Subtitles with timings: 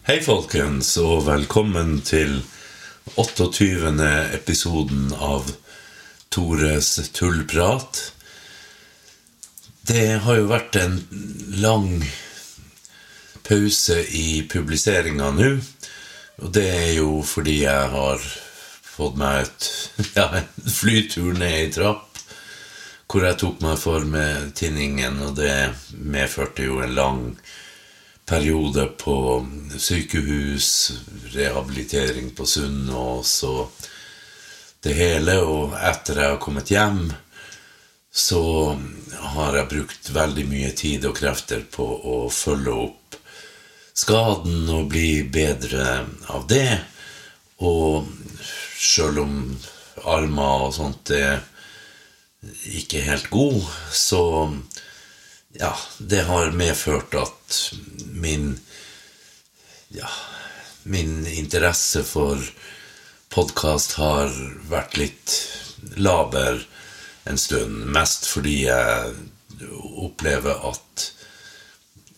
[0.00, 2.38] Hei, folkens, og velkommen til
[3.20, 3.66] 28.
[4.32, 5.50] episoden av
[6.32, 8.00] Tores tullprat.
[9.84, 10.96] Det har jo vært en
[11.60, 12.00] lang
[13.44, 15.52] pause i publiseringa nå.
[16.40, 18.24] Og det er jo fordi jeg har
[18.96, 19.70] fått meg et,
[20.16, 22.22] ja, en flytur ned i trapp.
[23.04, 27.26] Hvor jeg tok meg for med tinningen, og det medførte jo en lang
[28.30, 29.46] periode på
[29.78, 30.92] sykehus,
[31.34, 33.88] rehabilitering på Sunnaas og
[34.86, 35.34] det hele.
[35.42, 37.08] Og etter jeg har kommet hjem,
[38.10, 38.42] så
[39.34, 43.18] har jeg brukt veldig mye tid og krefter på å følge opp
[44.00, 46.78] skaden og bli bedre av det.
[47.66, 48.06] Og
[48.78, 49.34] sjøl om
[50.06, 51.42] armer og sånt er
[52.70, 53.58] ikke helt god,
[53.92, 54.22] så
[55.52, 57.60] ja, det har medført at
[58.12, 58.58] min
[59.88, 60.08] ja,
[60.82, 62.38] min interesse for
[63.34, 64.30] podkast har
[64.70, 65.34] vært litt
[65.98, 66.62] laber
[67.28, 67.86] en stund.
[67.90, 69.14] Mest fordi jeg
[70.00, 71.10] opplever at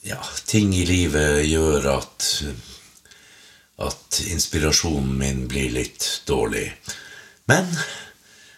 [0.07, 2.29] ja, ting i livet gjør at
[3.83, 6.69] at inspirasjonen min blir litt dårlig.
[7.51, 7.67] Men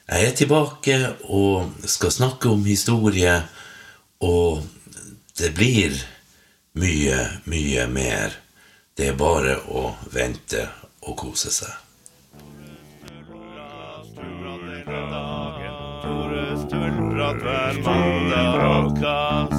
[0.05, 0.97] jeg er tilbake
[1.33, 3.39] og skal snakke om historie,
[4.21, 4.63] og
[5.39, 5.97] det blir
[6.79, 8.39] mye, mye mer.
[8.95, 10.69] Det er bare å vente
[11.03, 11.73] og kose seg.
[16.05, 17.83] Tores tullprat hver.
[17.83, 19.54] Hver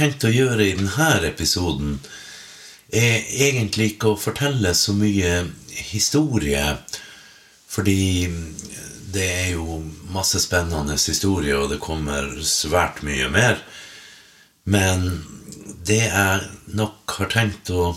[0.00, 1.98] tenkt å gjøre i denne episoden,
[2.90, 5.44] er egentlig ikke å fortelle så mye
[5.90, 6.64] historie,
[7.70, 8.26] fordi
[9.14, 9.80] det er jo
[10.14, 13.60] masse spennende historie, og det kommer svært mye mer.
[14.64, 15.22] Men
[15.86, 17.92] det jeg nok har tenkt å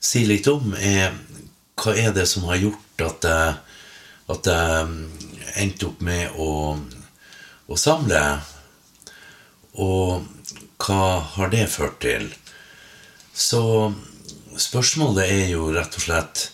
[0.00, 1.14] si litt om, er
[1.78, 3.58] hva er det som har gjort at jeg,
[4.28, 6.50] at jeg endte opp med å,
[7.68, 8.22] å samle
[9.78, 10.26] og
[10.78, 12.28] hva har det ført til?
[13.34, 13.62] Så
[14.58, 16.44] spørsmålet er jo rett og slett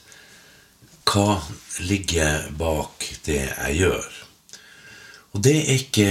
[1.09, 1.39] hva
[1.85, 4.09] ligger bak det jeg gjør?
[5.35, 6.11] Og det er ikke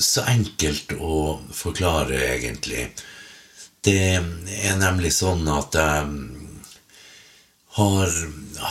[0.00, 2.88] så enkelt å forklare, egentlig.
[3.84, 6.06] Det er nemlig sånn at jeg
[7.78, 8.14] har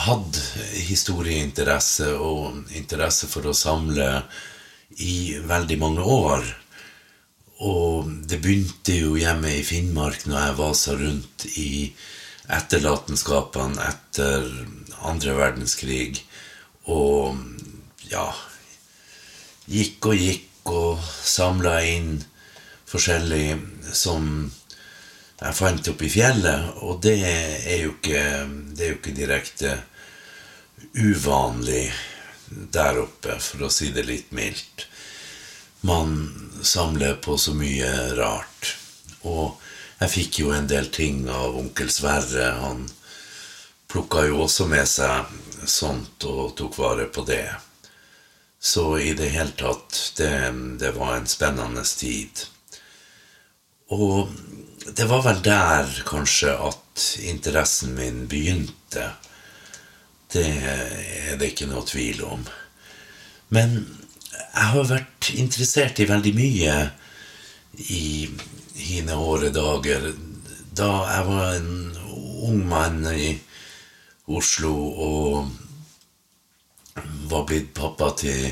[0.04, 0.40] hatt
[0.84, 4.08] historieinteresse og interesse for å samle
[5.00, 6.44] i veldig mange år.
[7.58, 11.70] Og det begynte jo hjemme i Finnmark når jeg vasa rundt i
[12.54, 14.46] etterlatenskapene etter
[15.08, 16.22] andre verdenskrig.
[16.88, 17.34] Og
[18.08, 18.28] ja
[19.68, 22.14] Gikk og gikk og samla inn
[22.88, 23.58] forskjellig
[23.92, 24.46] som
[25.38, 26.70] jeg fant oppe i fjellet.
[26.86, 28.22] Og det er jo ikke,
[28.72, 29.74] det er jo ikke direkte
[30.96, 31.90] uvanlig
[32.72, 34.86] der oppe, for å si det litt mildt
[35.80, 36.12] man
[36.62, 38.74] samler på så mye rart.
[39.22, 39.58] Og
[39.98, 42.50] jeg fikk jo en del ting av onkel Sverre.
[42.62, 42.84] Han
[43.90, 45.30] plukka jo også med seg
[45.68, 47.46] sånt og tok vare på det.
[48.60, 50.32] Så i det hele tatt, det,
[50.80, 52.46] det var en spennende tid.
[53.94, 54.32] Og
[54.96, 59.12] det var vel der kanskje at interessen min begynte.
[60.32, 62.42] Det er det ikke noe tvil om.
[63.54, 63.78] Men
[64.34, 66.74] jeg har vært interessert i veldig mye
[67.88, 68.28] i
[68.78, 70.10] hine håre dager.
[70.78, 71.72] Da jeg var en
[72.48, 73.34] ung mann i
[74.28, 74.72] Oslo
[75.08, 75.50] og
[77.30, 78.50] var blitt pappa til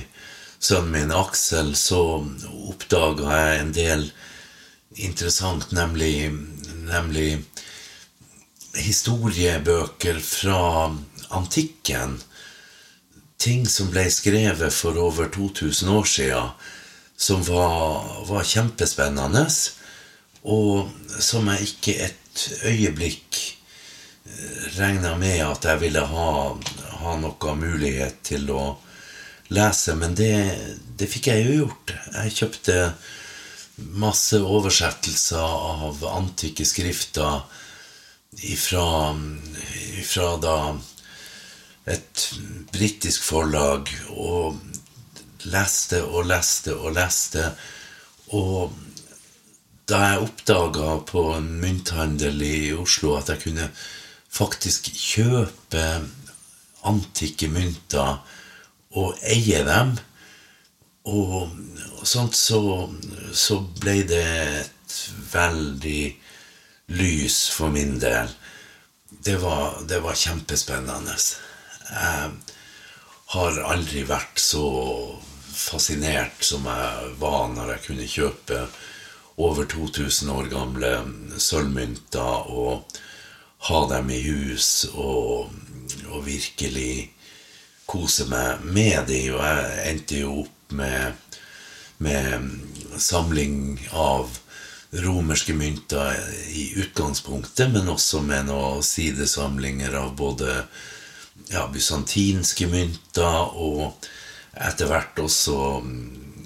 [0.58, 2.00] sønnen min Aksel, så
[2.70, 4.06] oppdaga jeg en del
[4.96, 6.30] interessant, nemlig,
[6.88, 7.42] nemlig
[8.76, 10.60] historiebøker fra
[11.36, 12.18] antikken
[13.40, 16.52] ting som ble skrevet for over 2000 år siden,
[17.16, 19.46] som var, var kjempespennende,
[20.46, 20.90] og
[21.22, 23.38] som jeg ikke et øyeblikk
[24.76, 26.30] regna med at jeg ville ha,
[27.00, 28.64] ha noe mulighet til å
[29.54, 30.34] lese, men det,
[30.98, 31.94] det fikk jeg jo gjort.
[32.16, 32.78] Jeg kjøpte
[34.00, 37.44] masse oversettelser av antikke skrifter
[38.50, 39.14] ifra,
[40.00, 40.58] ifra da
[41.86, 42.24] et
[42.72, 44.58] britisk forlag, og
[45.52, 47.50] leste og leste og leste.
[48.36, 48.74] Og
[49.86, 53.68] da jeg oppdaga på en mynthandel i Oslo at jeg kunne
[54.36, 55.84] faktisk kjøpe
[56.86, 58.18] antikke mynter
[58.96, 59.96] og eie dem,
[61.06, 61.52] og
[62.06, 62.58] sånt, så,
[63.30, 64.96] så ble det et
[65.30, 66.02] veldig
[66.98, 68.30] lys for min del.
[69.06, 71.14] Det var, det var kjempespennende.
[71.90, 72.32] Jeg
[73.36, 74.66] har aldri vært så
[75.56, 78.60] fascinert som jeg var når jeg kunne kjøpe
[79.36, 80.92] over 2000 år gamle
[81.40, 82.96] sølvmynter og
[83.68, 85.52] ha dem i hus og,
[86.12, 87.10] og virkelig
[87.88, 89.20] kose meg med de.
[89.34, 91.38] Og jeg endte jo opp med,
[91.98, 94.38] med samling av
[94.96, 96.16] romerske mynter
[96.54, 100.62] i utgangspunktet, men også med noen sidesamlinger av både
[101.50, 104.06] ja, bysantinske mynter og
[104.56, 105.82] etter hvert også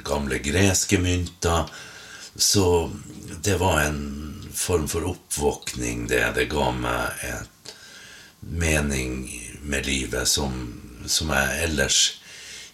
[0.06, 1.70] gamle greske mynter.
[2.36, 2.90] Så
[3.42, 6.32] det var en form for oppvåkning, det.
[6.36, 7.46] Det ga meg en
[8.40, 9.30] mening
[9.62, 10.52] med livet som,
[11.06, 12.20] som jeg ellers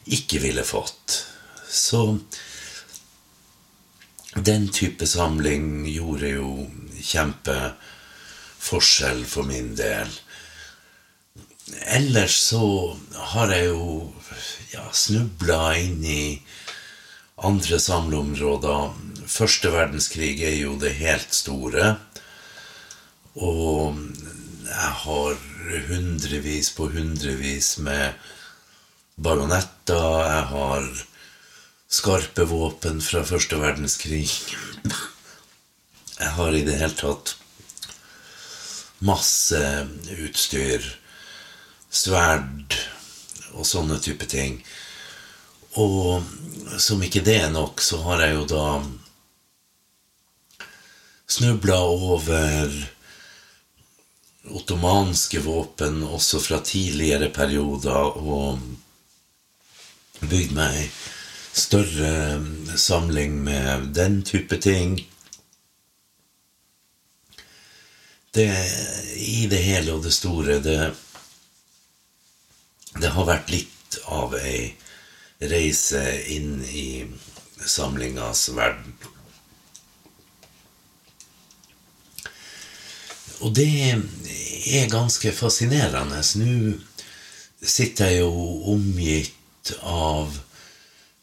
[0.06, 1.26] ikke ville fått.
[1.68, 2.18] Så
[4.36, 10.08] den type samling gjorde jo kjempeforskjell for min del.
[11.74, 12.96] Ellers så
[13.32, 14.12] har jeg jo
[14.70, 16.22] ja, snubla inn i
[17.42, 18.92] andre samleområder.
[19.26, 21.96] Første verdenskrig er jo det helt store.
[23.34, 23.98] Og
[24.66, 25.36] jeg har
[25.88, 28.14] hundrevis på hundrevis med
[29.18, 30.06] bajonetter.
[30.30, 30.86] Jeg har
[31.98, 34.28] skarpe våpen fra første verdenskrig.
[36.16, 37.34] Jeg har i det hele tatt
[39.04, 39.60] masse
[40.16, 40.86] utstyr,
[41.96, 42.76] sverd
[43.56, 44.60] og sånne type ting.
[45.80, 46.22] Og
[46.80, 48.66] som ikke det er nok, så har jeg jo da
[51.26, 52.76] snubla over
[54.46, 58.60] ottomanske våpen også fra tidligere perioder og
[60.22, 60.86] bygd meg
[61.56, 65.00] større samling med den type ting.
[68.36, 68.48] Det
[69.16, 70.92] I det hele og det store det,
[73.00, 74.74] det har vært litt av ei
[75.40, 76.02] reise
[76.32, 77.04] inn i
[77.66, 78.94] samlingas verden.
[83.44, 86.22] Og det er ganske fascinerende.
[86.40, 86.78] Nå
[87.66, 88.32] sitter jeg jo
[88.72, 90.32] omgitt av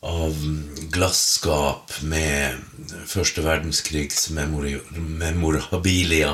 [0.04, 0.36] av
[0.92, 2.60] glasskap med
[3.08, 6.34] første verdenskrigs memorabilia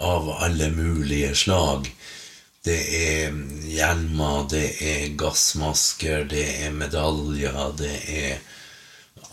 [0.00, 1.90] av alle mulige slag.
[2.66, 3.30] Det er
[3.70, 8.38] hjelmer, det er gassmasker, det er medaljer, det er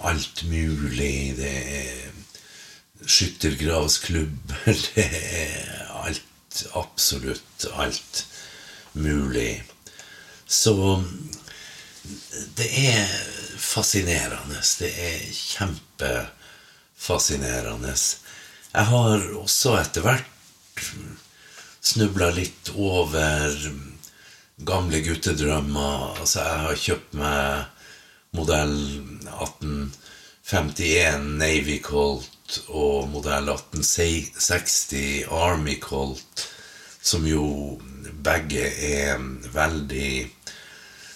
[0.05, 1.35] alt mulig.
[1.39, 2.11] Det er
[3.03, 8.25] skyttergravsklubber, det er alt, absolutt alt
[8.93, 9.63] mulig.
[10.45, 11.03] Så
[12.57, 13.07] det er
[13.57, 14.61] fascinerende.
[14.79, 17.95] Det er kjempefascinerende.
[18.73, 20.25] Jeg har også etter hvert
[21.83, 23.71] snubla litt over
[24.63, 26.19] gamle guttedrømmer.
[26.21, 27.65] Altså, jeg har kjøpt meg
[28.37, 28.77] modell
[29.27, 36.49] 1851 Navy Colt og modell 1860 Army Colt,
[37.03, 37.79] som jo
[38.23, 39.19] begge er
[39.53, 40.29] veldig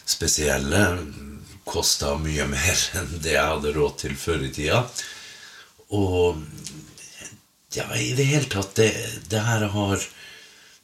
[0.08, 0.84] spesielle
[1.68, 4.84] kosta mye mer enn det jeg hadde råd til før i tida.
[5.96, 6.44] Og
[7.76, 8.92] ja, i det hele tatt Det,
[9.32, 10.04] det her har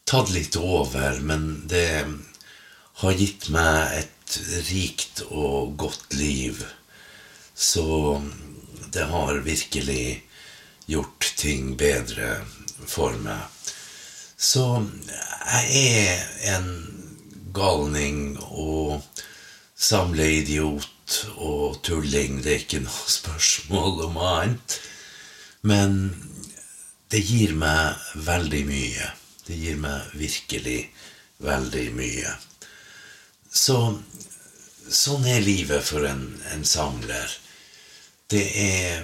[0.05, 2.05] tatt litt over, men det
[3.01, 4.37] har gitt meg et
[4.69, 6.63] rikt og godt liv.
[7.55, 8.21] Så
[8.93, 10.23] det har virkelig
[10.85, 12.43] gjort ting bedre
[12.85, 13.47] for meg.
[14.37, 14.65] Så
[15.47, 16.69] jeg er en
[17.55, 19.01] galning og
[19.79, 22.41] samleidiot og tulling.
[22.43, 24.79] Det er ikke noe spørsmål om annet.
[25.63, 25.99] Men
[27.13, 29.11] det gir meg veldig mye.
[29.47, 30.79] Det gir meg virkelig
[31.43, 32.35] veldig mye.
[33.53, 33.77] Så
[34.89, 37.37] sånn er livet for en, en samler.
[38.31, 39.03] Det er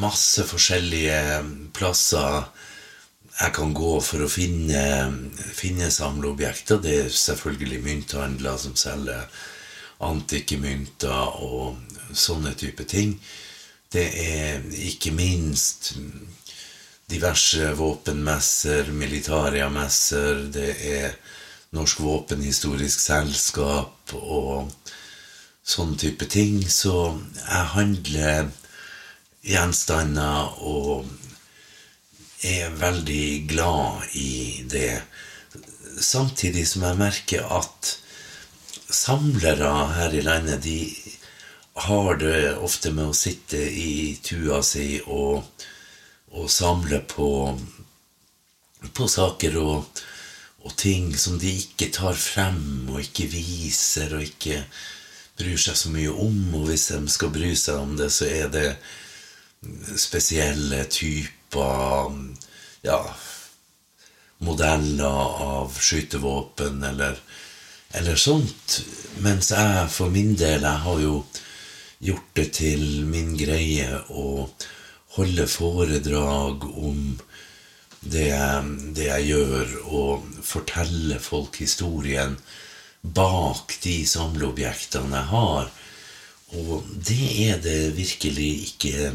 [0.00, 1.40] masse forskjellige
[1.76, 2.46] plasser
[3.34, 4.82] jeg kan gå for å finne,
[5.54, 6.78] finne samleobjekter.
[6.82, 9.26] Det er selvfølgelig mynthandler som selger
[10.04, 11.80] antikke mynter og
[12.14, 13.16] sånne type ting.
[13.90, 15.94] Det er ikke minst
[17.10, 20.46] diverse våpenmesser, militariamesser.
[20.54, 21.16] Det er
[21.74, 24.70] Norsk Våpenhistorisk Selskap og
[25.64, 26.62] sånn type ting.
[26.68, 26.94] Så
[27.40, 28.52] jeg handler
[29.44, 31.08] gjenstander og
[32.44, 35.02] er veldig glad i det.
[36.00, 37.94] Samtidig som jeg merker at
[38.94, 40.80] samlere her i landet, de
[41.74, 45.42] har det ofte med å sitte i tua si og,
[46.34, 47.28] og samle på,
[48.92, 50.02] på saker og,
[50.64, 54.64] og ting som de ikke tar frem og ikke viser og ikke
[55.38, 56.38] bryr seg så mye om.
[56.58, 58.68] Og hvis de skal bry seg om det, så er det
[59.98, 62.10] spesielle typer
[62.84, 62.98] ja,
[64.44, 67.18] modeller av skytevåpen eller,
[67.94, 68.80] eller sånt.
[69.24, 71.18] Mens jeg for min del, jeg har jo
[72.04, 74.48] gjort det til min greie å
[75.14, 77.00] holde foredrag om
[78.00, 78.30] det,
[78.96, 82.36] det jeg gjør, og fortelle folk historien
[83.04, 85.72] bak de samleobjektene jeg har.
[86.54, 89.10] Og det er det virkelig ikke,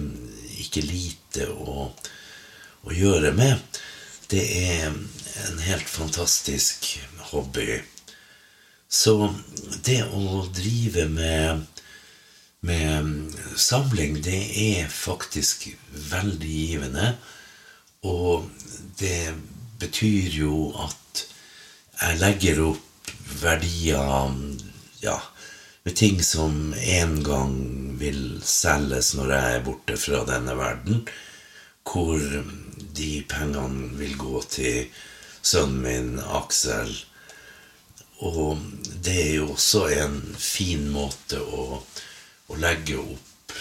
[0.60, 1.89] ikke lite å,
[2.84, 3.62] å gjøre med.
[4.29, 6.91] Det er en helt fantastisk
[7.32, 7.79] hobby.
[8.89, 9.15] Så
[9.86, 11.65] det å drive med,
[12.66, 15.70] med samling, det er faktisk
[16.12, 17.13] veldig givende.
[18.04, 18.50] Og
[19.00, 19.34] det
[19.80, 21.25] betyr jo at
[22.00, 23.12] jeg legger opp
[23.42, 24.34] verdier
[25.04, 25.18] ja,
[25.84, 27.56] med ting som en gang
[28.00, 31.04] vil selges når jeg er borte fra denne verden.
[31.89, 32.20] Hvor
[32.96, 34.89] de pengene vil gå til
[35.42, 36.92] sønnen min, Aksel.
[38.20, 38.60] Og
[39.04, 41.80] det er jo også en fin måte å,
[42.50, 43.53] å legge opp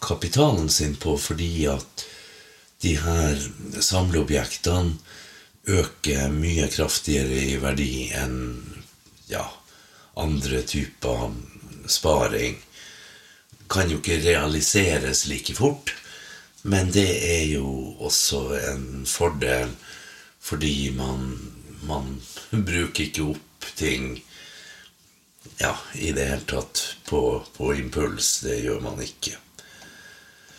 [0.00, 2.06] kapitalen sin på, fordi at
[2.84, 3.40] de her
[3.82, 4.96] samleobjektene
[5.66, 8.38] øker mye kraftigere i verdi enn
[9.30, 9.44] ja,
[10.14, 11.32] andre typer
[11.90, 12.60] sparing.
[13.70, 15.90] Kan jo ikke realiseres like fort,
[16.62, 19.74] men det er jo også en fordel
[20.46, 21.32] fordi man,
[21.88, 22.20] man
[22.52, 24.20] bruker ikke opp ting
[25.58, 28.40] ja, i det hele tatt på, på impuls.
[28.46, 29.36] Det gjør man ikke.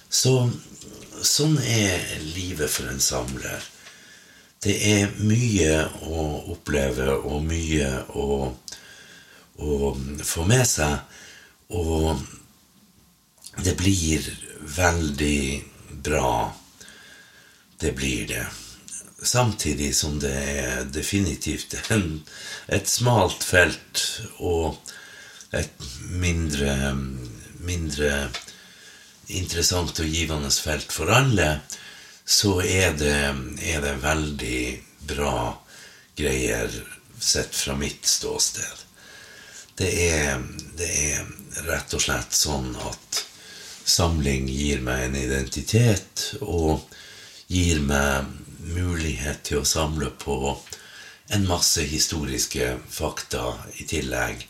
[0.09, 0.49] Så
[1.23, 3.63] sånn er livet for en samler.
[4.63, 8.53] Det er mye å oppleve og mye å,
[9.57, 9.91] å
[10.23, 10.97] få med seg.
[11.77, 12.17] Og
[13.63, 14.25] det blir
[14.77, 15.41] veldig
[16.07, 16.53] bra.
[17.77, 18.45] Det blir det.
[19.27, 22.21] Samtidig som det er definitivt en,
[22.71, 24.03] et smalt felt
[24.39, 24.77] og
[25.55, 25.87] et
[26.21, 26.93] mindre,
[27.67, 28.11] mindre
[29.27, 31.57] interessant og givende felt for alle,
[32.27, 33.19] så er det,
[33.67, 34.61] er det veldig
[35.11, 35.37] bra
[36.17, 36.71] greier
[37.19, 38.83] sett fra mitt ståsted.
[39.77, 40.41] Det er,
[40.77, 43.23] det er rett og slett sånn at
[43.87, 46.87] samling gir meg en identitet og
[47.47, 50.55] gir meg mulighet til å samle på
[51.35, 54.45] en masse historiske fakta i tillegg,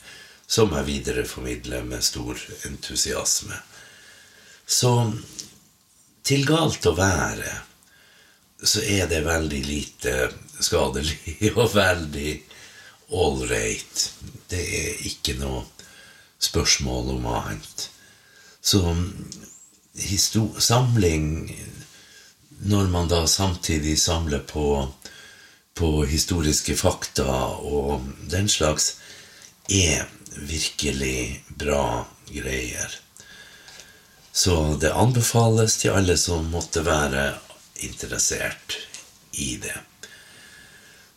[0.47, 3.57] som jeg videreformidler med stor entusiasme.
[4.67, 4.91] Så
[6.27, 7.55] til galt å være
[8.63, 10.13] så er det veldig lite
[10.59, 12.31] skadelig og veldig
[13.17, 14.07] ålreit.
[14.49, 15.65] Det er ikke noe
[16.41, 17.87] spørsmål om annet.
[18.61, 18.81] Så
[20.61, 21.29] samling
[22.57, 24.87] Når man da samtidig samler på,
[25.73, 27.27] på historiske fakta
[27.61, 28.95] og den slags,
[29.69, 32.99] er virkelig bra greier.
[34.31, 37.31] Så det anbefales til alle som måtte være
[37.85, 38.77] interessert
[39.31, 39.75] i det.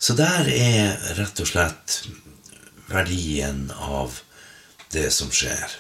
[0.01, 1.97] Så der er rett og slett
[2.89, 4.17] verdien av
[4.93, 5.77] det som skjer.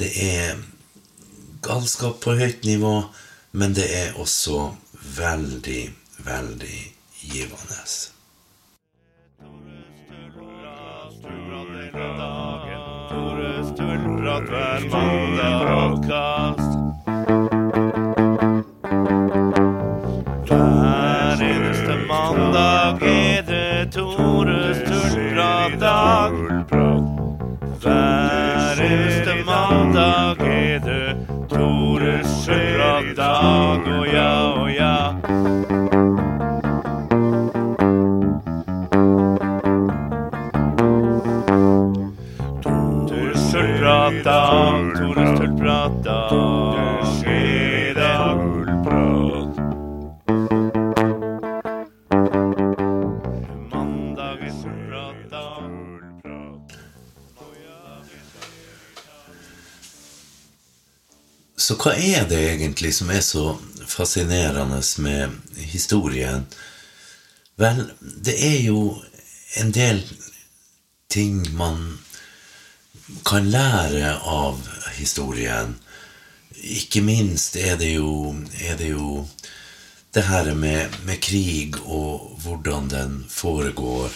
[0.00, 0.62] Det er
[1.62, 2.94] galskap på høyt nivå,
[3.50, 4.74] men det er også
[5.16, 6.78] veldig, veldig
[7.20, 7.80] givende.
[13.08, 14.48] Tores tullprat
[20.48, 26.32] hver eneste mandag er det Tores tullprat-dag.
[27.82, 28.07] Hver
[33.42, 34.30] dag, og ja
[34.60, 34.94] og ja.
[43.08, 45.07] Du skjønner at det
[61.68, 63.42] Så hva er det egentlig som er så
[63.84, 65.34] fascinerende med
[65.68, 66.46] historien?
[67.60, 69.02] Vel, det er jo
[69.60, 70.00] en del
[71.12, 71.98] ting man
[73.28, 74.64] kan lære av
[74.96, 75.76] historien.
[76.56, 78.32] Ikke minst er det jo,
[78.64, 79.26] er det, jo
[80.16, 84.08] det her med, med krig og hvordan den foregår,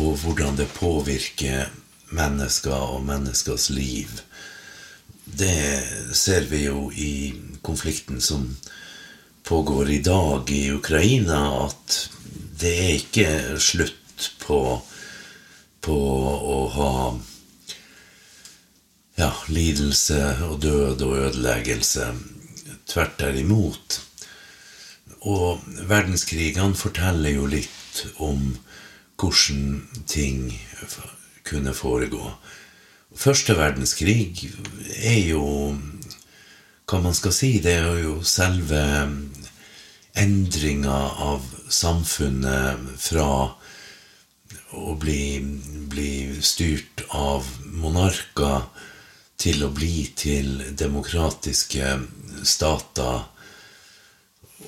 [0.00, 1.68] og hvordan det påvirker
[2.08, 4.08] mennesker og menneskers liv.
[5.24, 8.56] Det ser vi jo i konflikten som
[9.44, 12.10] pågår i dag i Ukraina, at
[12.60, 14.58] det er ikke slutt på,
[15.80, 15.98] på
[16.54, 16.94] å ha
[19.16, 22.10] ja, lidelse og død og ødeleggelse.
[22.88, 24.00] Tvert derimot.
[25.24, 28.54] Og verdenskrigene forteller jo litt om
[29.20, 30.50] hvordan ting
[31.44, 32.32] kunne foregå.
[33.14, 34.50] Første verdenskrig
[34.98, 35.44] er jo
[36.84, 38.80] Hva man skal si, det er jo selve
[40.14, 43.28] endringa av samfunnet fra
[44.74, 45.40] å bli,
[45.90, 48.68] bli styrt av monarker
[49.40, 51.96] til å bli til demokratiske
[52.46, 53.24] stater.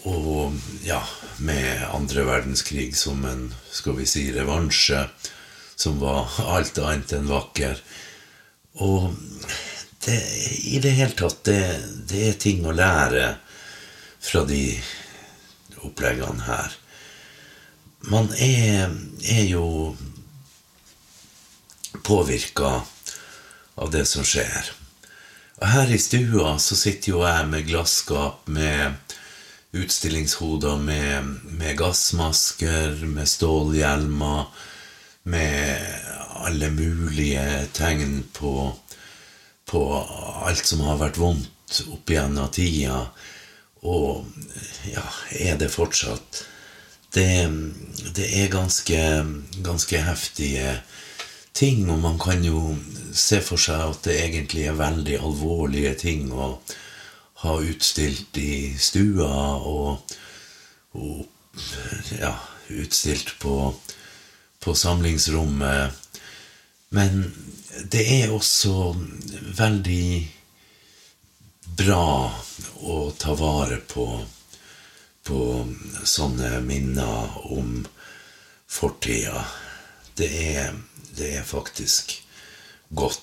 [0.06, 1.02] Og ja,
[1.38, 5.06] med andre verdenskrig som en, skal vi si, revansje,
[5.76, 7.80] som var alt annet enn vakker.
[8.84, 9.14] Og
[10.04, 10.18] det,
[10.68, 11.60] i det hele tatt, det,
[12.08, 13.36] det er ting å lære
[14.22, 14.62] fra de
[15.86, 16.74] oppleggene her.
[18.06, 18.92] Man er,
[19.24, 19.96] er jo
[22.06, 22.82] påvirka
[23.74, 24.72] av det som skjer.
[25.56, 29.16] Og her i stua så sitter jo jeg med glasskap, med
[29.76, 34.46] utstillingshoder, med, med gassmasker, med stålhjelmer,
[35.26, 36.05] med
[36.44, 38.72] alle mulige tegn på,
[39.66, 39.82] på
[40.46, 43.06] alt som har vært vondt opp gjennom tida.
[43.86, 44.26] Og
[44.90, 45.04] ja,
[45.38, 46.44] er det fortsatt.
[47.14, 47.28] Det,
[48.16, 49.00] det er ganske,
[49.64, 50.80] ganske heftige
[51.56, 52.74] ting, og man kan jo
[53.16, 56.56] se for seg at det egentlig er veldig alvorlige ting å
[57.44, 60.16] ha utstilt i stua og,
[60.98, 61.24] og
[62.18, 62.34] ja,
[62.76, 63.72] utstilt på,
[64.60, 66.05] på samlingsrommet.
[66.88, 67.32] Men
[67.90, 68.94] det er også
[69.58, 70.08] veldig
[71.76, 72.32] bra
[72.80, 74.06] å ta vare på,
[75.26, 75.40] på
[76.04, 77.80] sånne minner om
[78.66, 79.44] fortida.
[80.16, 80.30] Det
[81.16, 82.12] det er faktisk
[82.88, 83.22] godt,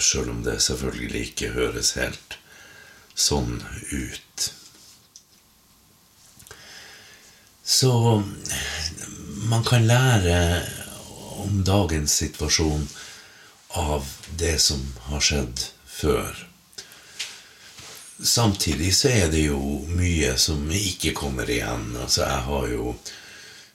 [0.00, 2.36] sjøl om det selvfølgelig ikke høres helt
[3.14, 3.58] sånn
[3.92, 4.46] ut.
[7.64, 7.90] Så
[9.50, 10.38] man kan lære
[11.44, 12.86] om dagens situasjon
[13.74, 14.06] av
[14.38, 16.46] det som har skjedd før.
[18.22, 19.60] Samtidig så er det jo
[19.90, 21.90] mye som ikke kommer igjen.
[21.98, 22.94] Altså, jeg har jo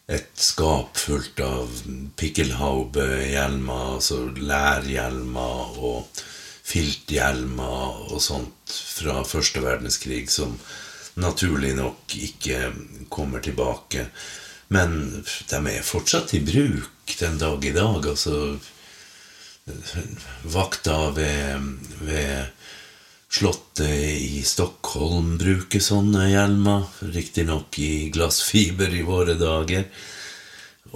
[0.10, 1.70] et skap fullt av
[2.18, 6.24] pikkelhaube-hjelmer, altså lærhjelmer og
[6.70, 10.56] filthjelmer og sånt fra første verdenskrig som
[11.20, 12.72] naturlig nok ikke
[13.12, 14.08] kommer tilbake.
[14.70, 18.06] Men de er fortsatt i bruk den dag i dag.
[18.06, 18.58] Altså
[20.44, 21.68] Vakta ved,
[22.02, 22.46] ved
[23.30, 26.88] Slottet i Stockholm bruker sånne hjelmer.
[27.14, 29.86] Riktignok i glassfiber i våre dager.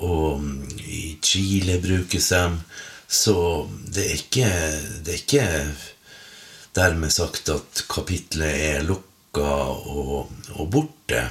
[0.02, 0.42] Og
[0.82, 2.44] i Chile brukes de.
[3.06, 3.38] Så
[3.86, 4.50] det er ikke,
[5.06, 5.48] det er ikke
[6.74, 9.54] dermed sagt at kapitlet er lukka
[9.94, 11.28] og, og borte.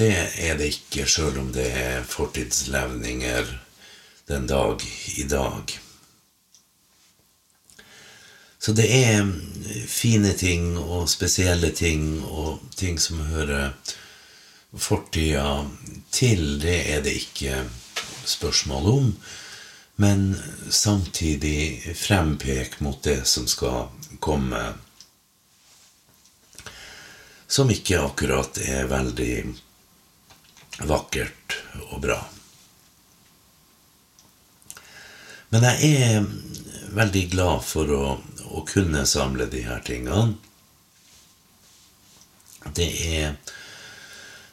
[0.00, 3.58] Det er det ikke, sjøl om det er fortidslevninger
[4.32, 4.80] den dag
[5.20, 5.80] i dag.
[8.62, 9.26] Så det er
[9.90, 13.72] fine ting og spesielle ting og ting som hører
[14.78, 15.64] fortida
[16.14, 16.60] til.
[16.62, 17.64] Det er det ikke
[18.22, 19.08] spørsmål om.
[19.98, 20.22] Men
[20.70, 23.90] samtidig frempek mot det som skal
[24.22, 24.62] komme.
[27.50, 29.34] Som ikke akkurat er veldig
[30.86, 32.20] vakkert og bra.
[35.50, 36.30] Men jeg er
[36.96, 38.04] veldig glad for å,
[38.52, 40.36] å kunne samle de her tingene.
[42.76, 43.34] Det er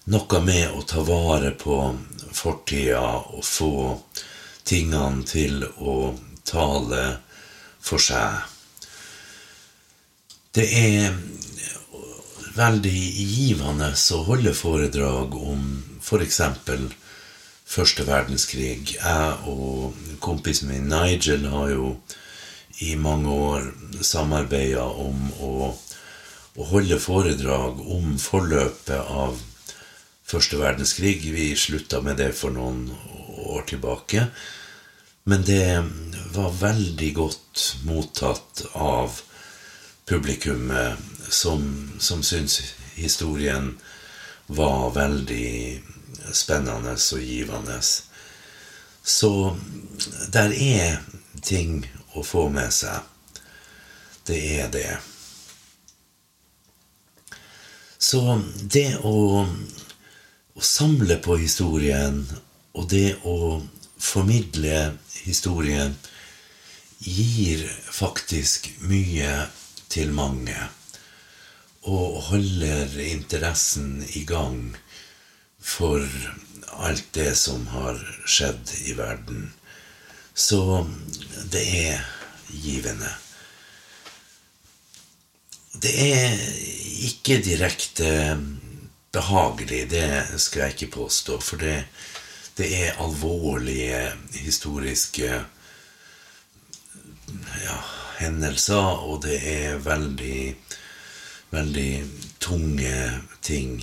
[0.09, 1.77] noe med å ta vare på
[2.33, 3.03] fortida
[3.35, 3.73] og få
[4.65, 6.15] tingene til å
[6.47, 7.03] tale
[7.79, 8.39] for seg.
[10.55, 11.13] Det er
[12.55, 15.65] veldig givende å holde foredrag om
[16.01, 16.41] f.eks.
[17.69, 18.95] første verdenskrig.
[18.95, 21.91] Jeg og kompisen min Nigel har jo
[22.79, 25.71] i mange år samarbeida om å,
[26.55, 29.39] å holde foredrag om forløpet av
[30.29, 31.19] første verdenskrig.
[31.33, 32.87] Vi slutta med det for noen
[33.49, 34.29] år tilbake.
[35.29, 35.83] Men det
[36.33, 39.19] var veldig godt mottatt av
[40.09, 40.97] publikummet,
[41.29, 43.75] som, som syntes historien
[44.47, 45.81] var veldig
[46.33, 47.77] spennende og givende.
[49.03, 49.31] Så
[50.33, 51.03] der er
[51.45, 53.05] ting å få med seg.
[54.25, 54.91] Det er det.
[57.99, 58.21] Så
[58.61, 59.43] det å,
[60.55, 62.23] å samle på historien,
[62.73, 63.59] og det å
[63.99, 64.93] formidle
[65.25, 65.97] historien,
[66.99, 69.47] gir faktisk mye
[69.91, 70.57] til mange.
[71.89, 74.75] Og holder interessen i gang
[75.59, 76.03] for
[76.79, 79.49] alt det som har skjedd i verden.
[80.39, 80.87] Så
[81.51, 82.05] det er
[82.47, 83.09] givende.
[85.83, 86.37] Det er
[87.09, 88.37] ikke direkte
[89.11, 91.39] behagelig, det skal jeg ikke påstå.
[91.43, 91.83] For det,
[92.57, 93.99] det er alvorlige
[94.31, 95.27] historiske
[97.65, 97.77] ja,
[98.21, 100.55] hendelser, og det er veldig,
[101.51, 101.91] veldig
[102.39, 102.95] tunge
[103.43, 103.75] ting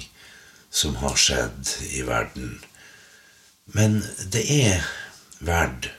[0.70, 2.56] som har skjedd i verden.
[3.76, 4.00] Men
[4.32, 4.88] det er
[5.44, 5.92] verdt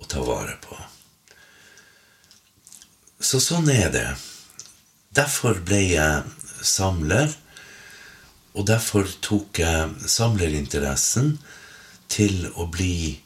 [0.00, 0.76] å ta vare på.
[3.20, 4.08] Så sånn er det.
[5.16, 6.22] Derfor ble jeg
[6.64, 7.32] samler,
[8.56, 11.36] og derfor tok jeg samlerinteressen
[12.10, 13.20] til å bli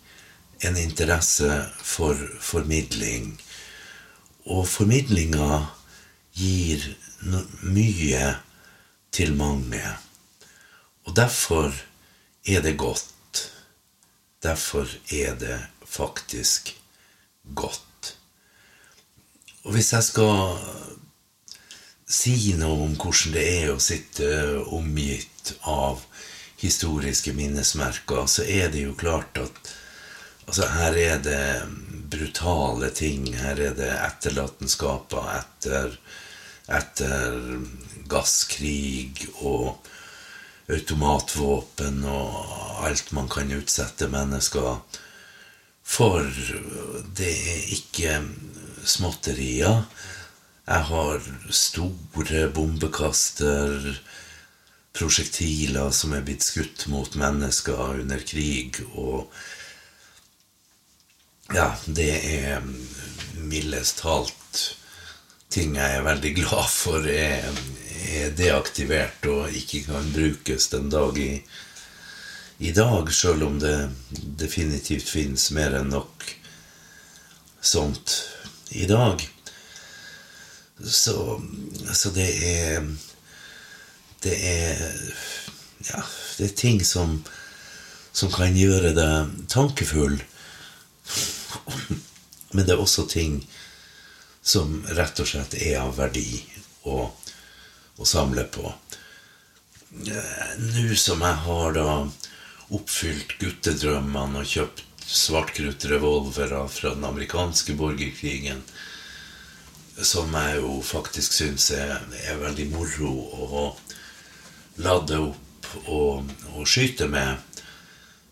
[0.64, 1.48] en interesse
[1.80, 3.34] for formidling.
[4.44, 5.62] Og formidlinga
[6.37, 6.84] gir
[7.62, 8.34] mye
[9.14, 9.84] til mange.
[11.04, 11.72] Og derfor
[12.44, 13.44] er det godt.
[14.44, 15.60] Derfor er det
[15.94, 16.74] faktisk
[17.54, 18.14] godt.
[19.64, 20.59] Og hvis jeg skal
[22.04, 24.28] si noe om hvordan det er å sitte
[24.76, 26.02] omgitt av
[26.61, 29.72] historiske minnesmerker, så er det jo klart at
[30.46, 31.46] altså, her er det
[32.12, 33.30] brutale ting.
[33.40, 35.96] Her er det etterlatenskaper etter,
[36.68, 37.40] etter
[38.09, 39.88] gasskrig og
[40.72, 45.00] automatvåpen og alt man kan utsette mennesker
[45.84, 46.26] for.
[47.16, 48.18] Det er ikke
[48.84, 49.84] småtterier.
[50.64, 53.90] Jeg har store bombekaster,
[54.94, 59.26] prosjektiler som er blitt skutt mot mennesker under krig, og
[61.52, 62.62] ja, det er
[63.42, 64.62] mildest talt
[65.54, 67.44] ting jeg er veldig glad for er,
[68.10, 71.30] er deaktivert og ikke kan brukes den dag i,
[72.58, 73.76] i dag, sjøl om det
[74.38, 76.26] definitivt finnes mer enn nok
[77.64, 78.20] sånt
[78.70, 79.22] i dag.
[80.84, 81.40] Så,
[81.94, 82.86] så det er
[84.24, 84.78] Det er
[85.84, 86.00] Ja,
[86.38, 87.18] det er ting som,
[88.12, 90.16] som kan gjøre deg tankefull.
[92.54, 93.42] Men det er også ting
[94.40, 96.40] som rett og slett er av verdi
[96.88, 97.10] å,
[97.96, 98.72] å samle på.
[99.92, 101.88] Nå som jeg har da
[102.72, 108.62] oppfylt guttedrømmene og kjøpt svartkruttrevolvere fra den amerikanske borgerkrigen,
[110.00, 113.64] som jeg jo faktisk syns er, er, veldig moro å
[114.83, 117.37] lade opp og, og skyte med,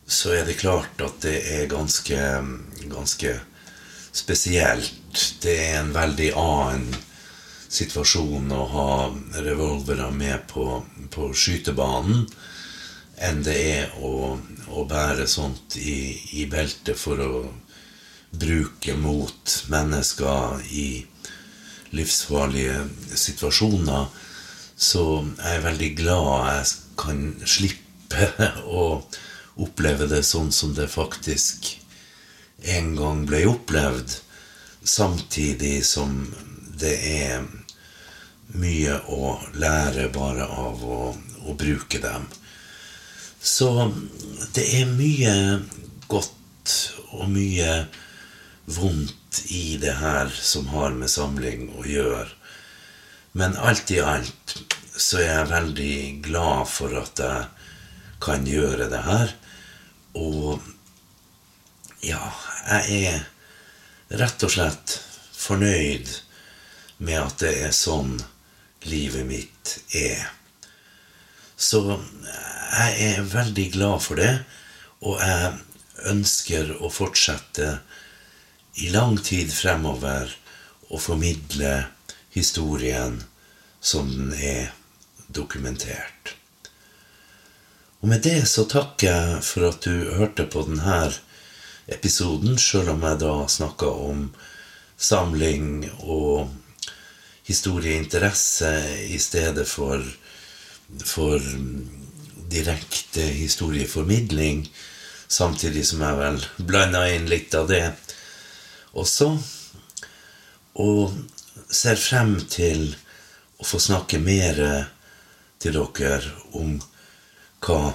[0.08, 2.18] så er det klart at det er ganske,
[2.90, 3.36] ganske
[4.12, 5.28] spesielt.
[5.44, 6.88] Det er en veldig annen
[7.72, 8.88] situasjon å ha
[9.44, 10.66] revolvere med på,
[11.12, 12.26] på skytebanen
[13.22, 14.36] enn det er å,
[14.72, 17.32] å bære sånt i, i beltet for å
[18.32, 20.86] bruke mot mennesker i
[21.92, 22.80] livsfarlige
[23.14, 24.08] situasjoner.
[24.76, 25.04] Så
[25.36, 28.30] jeg er veldig glad jeg kan slippe
[28.80, 28.86] å
[29.62, 31.76] oppleve det sånn som det faktisk
[32.72, 34.14] en gang ble opplevd,
[34.82, 36.24] samtidig som
[36.78, 37.42] det er
[38.58, 41.00] mye å lære bare av å,
[41.46, 42.26] å bruke dem.
[43.42, 43.92] Så
[44.54, 45.34] det er mye
[46.06, 46.76] godt
[47.10, 47.72] og mye
[48.70, 52.28] vondt i det her som har med samling å gjøre.
[53.32, 54.54] Men alt i alt
[54.94, 55.96] så er jeg veldig
[56.28, 57.48] glad for at jeg
[58.22, 59.32] kan gjøre det her.
[60.14, 60.60] Og
[62.04, 62.20] ja,
[62.68, 64.98] jeg er rett og slett
[65.34, 66.12] fornøyd
[67.02, 68.14] med at det er sånn
[68.86, 70.28] livet mitt er.
[71.62, 74.32] Så jeg er veldig glad for det,
[75.06, 75.52] og jeg
[76.10, 77.76] ønsker å fortsette
[78.82, 80.32] i lang tid fremover
[80.90, 81.74] å formidle
[82.34, 83.20] historien
[83.80, 84.72] som den er
[85.28, 86.34] dokumentert.
[88.02, 91.12] Og med det så takker jeg for at du hørte på denne
[91.92, 94.24] episoden, sjøl om jeg da snakka om
[94.98, 96.50] samling og
[97.46, 98.72] historieinteresse
[99.06, 100.02] i stedet for,
[101.04, 101.40] for
[102.52, 104.66] direkte historieformidling,
[105.28, 107.84] samtidig som jeg vel blanda inn litt av det
[108.92, 109.30] også.
[110.82, 111.14] Og
[111.72, 112.90] ser frem til
[113.60, 114.60] å få snakke mer
[115.62, 116.78] til dere om
[117.62, 117.92] hva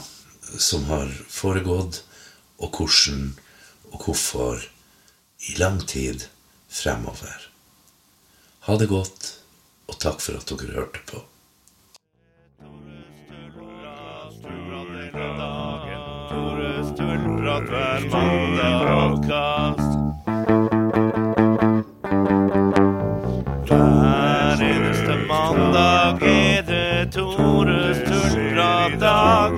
[0.57, 2.03] som har foregått,
[2.57, 3.35] og hvordan
[3.91, 4.63] og hvorfor
[5.49, 6.25] i lang tid
[6.69, 7.49] fremover.
[8.67, 9.33] Ha det godt,
[9.87, 11.21] og takk for at dere hørte på.
[16.29, 19.91] Tores tullprat hver mandag kast.
[23.67, 29.51] Hver eneste mandag er det Tores tullprat-dag.
[29.51, 29.56] Hver